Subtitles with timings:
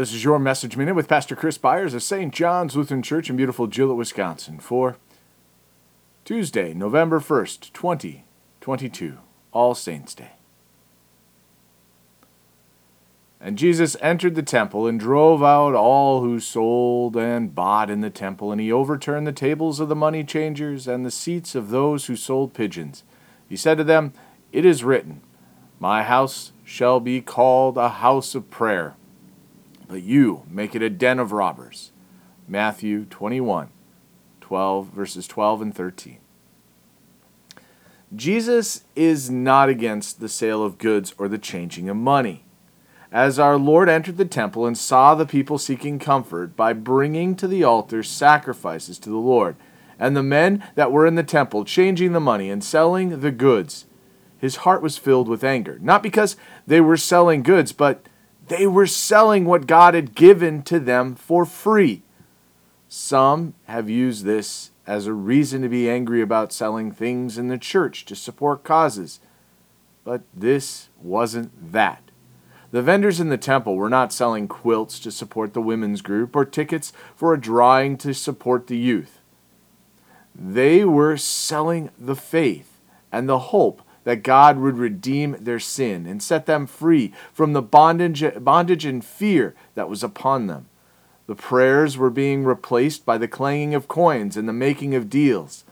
[0.00, 2.32] This is your Message Minute with Pastor Chris Byers of St.
[2.32, 4.96] John's Lutheran Church in beautiful Gillett, Wisconsin for
[6.24, 9.18] Tuesday, November 1st, 2022,
[9.52, 10.30] All Saints' Day.
[13.42, 18.08] And Jesus entered the temple and drove out all who sold and bought in the
[18.08, 22.06] temple, and he overturned the tables of the money changers and the seats of those
[22.06, 23.04] who sold pigeons.
[23.50, 24.14] He said to them,
[24.50, 25.20] It is written,
[25.78, 28.94] My house shall be called a house of prayer
[29.90, 31.90] but you make it a den of robbers.
[32.46, 33.70] Matthew 21,
[34.40, 36.18] 12, verses 12 and 13.
[38.14, 42.44] Jesus is not against the sale of goods or the changing of money.
[43.10, 47.48] As our Lord entered the temple and saw the people seeking comfort by bringing to
[47.48, 49.56] the altar sacrifices to the Lord,
[49.98, 53.86] and the men that were in the temple changing the money and selling the goods,
[54.38, 58.06] his heart was filled with anger, not because they were selling goods, but
[58.50, 62.02] they were selling what God had given to them for free.
[62.88, 67.58] Some have used this as a reason to be angry about selling things in the
[67.58, 69.20] church to support causes.
[70.02, 72.02] But this wasn't that.
[72.72, 76.44] The vendors in the temple were not selling quilts to support the women's group or
[76.44, 79.20] tickets for a drawing to support the youth.
[80.34, 82.80] They were selling the faith
[83.12, 87.62] and the hope that God would redeem their sin and set them free from the
[87.62, 90.68] bondage, bondage and fear that was upon them.
[91.26, 95.64] The prayers were being replaced by the clanging of coins and the making of deals.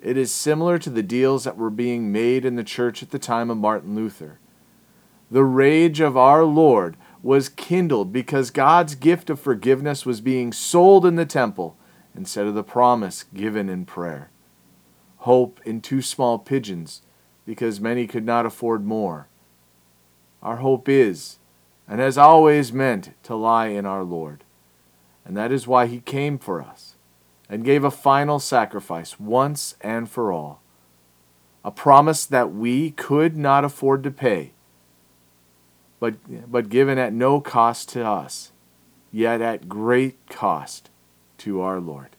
[0.00, 3.18] It is similar to the deals that were being made in the church at the
[3.18, 4.40] time of Martin Luther.
[5.30, 11.06] The rage of our Lord was kindled because God's gift of forgiveness was being sold
[11.06, 11.76] in the temple
[12.16, 14.30] instead of the promise given in prayer.
[15.18, 17.02] Hope in two small pigeons
[17.46, 19.28] because many could not afford more.
[20.42, 21.38] Our hope is,
[21.88, 24.44] and has always meant, to lie in our Lord.
[25.24, 26.96] And that is why He came for us
[27.48, 30.62] and gave a final sacrifice once and for all.
[31.64, 34.52] A promise that we could not afford to pay,
[36.00, 36.14] but,
[36.50, 38.50] but given at no cost to us,
[39.12, 40.90] yet at great cost
[41.38, 42.16] to our Lord.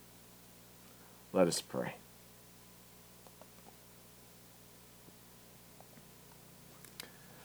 [1.34, 1.96] Let us pray.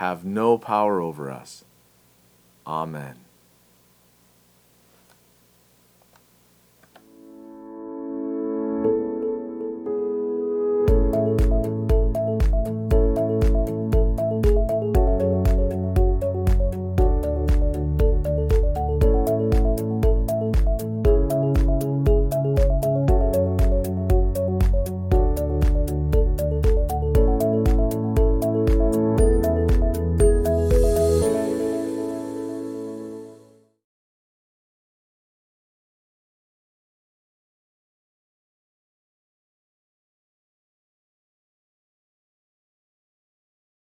[0.00, 1.62] have no power over us.
[2.66, 3.16] Amen.